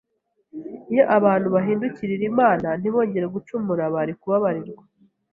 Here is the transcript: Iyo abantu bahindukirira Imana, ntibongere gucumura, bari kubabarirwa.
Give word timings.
Iyo 0.91 1.03
abantu 1.17 1.47
bahindukirira 1.55 2.23
Imana, 2.31 2.67
ntibongere 2.79 3.25
gucumura, 3.35 3.83
bari 3.95 4.13
kubabarirwa. 4.19 4.83